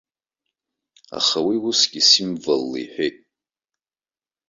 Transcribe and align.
Аха 1.17 1.39
уи 1.47 1.55
усгьы 1.67 2.01
символла 2.09 2.77
иҳәеит. 2.83 3.17